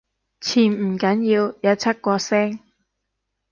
[0.41, 2.57] 潛唔緊要，有出過聲